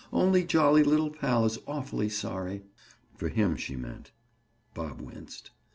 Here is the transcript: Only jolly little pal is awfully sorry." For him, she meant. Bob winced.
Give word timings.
Only 0.11 0.43
jolly 0.43 0.81
little 0.83 1.11
pal 1.11 1.45
is 1.45 1.59
awfully 1.67 2.09
sorry." 2.09 2.63
For 3.17 3.29
him, 3.29 3.55
she 3.55 3.75
meant. 3.75 4.09
Bob 4.73 4.99
winced. 4.99 5.51